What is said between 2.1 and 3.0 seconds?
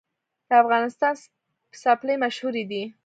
مشهورې دي